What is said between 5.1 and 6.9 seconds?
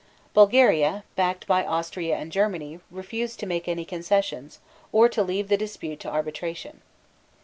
leave the dispute to arbitration.